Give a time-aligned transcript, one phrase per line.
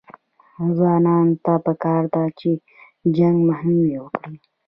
[0.75, 2.51] ځوانانو ته پکار ده چې،
[3.15, 4.35] جنګ مخنیوی وکړي